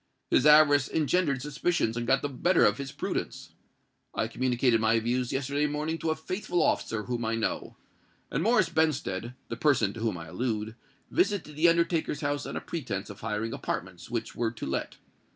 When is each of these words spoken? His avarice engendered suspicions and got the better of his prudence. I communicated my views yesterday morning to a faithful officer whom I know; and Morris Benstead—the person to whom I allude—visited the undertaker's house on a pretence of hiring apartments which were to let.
His 0.31 0.47
avarice 0.47 0.89
engendered 0.89 1.43
suspicions 1.43 1.95
and 1.95 2.07
got 2.07 2.23
the 2.23 2.27
better 2.27 2.65
of 2.65 2.79
his 2.79 2.91
prudence. 2.91 3.51
I 4.15 4.27
communicated 4.27 4.81
my 4.81 4.99
views 4.99 5.31
yesterday 5.31 5.67
morning 5.67 5.99
to 5.99 6.09
a 6.09 6.15
faithful 6.15 6.63
officer 6.63 7.03
whom 7.03 7.23
I 7.23 7.35
know; 7.35 7.77
and 8.31 8.41
Morris 8.41 8.69
Benstead—the 8.69 9.57
person 9.57 9.93
to 9.93 9.99
whom 9.99 10.17
I 10.17 10.29
allude—visited 10.29 11.55
the 11.55 11.69
undertaker's 11.69 12.21
house 12.21 12.47
on 12.47 12.55
a 12.57 12.61
pretence 12.61 13.11
of 13.11 13.19
hiring 13.19 13.53
apartments 13.53 14.09
which 14.09 14.35
were 14.35 14.49
to 14.49 14.65
let. 14.65 14.97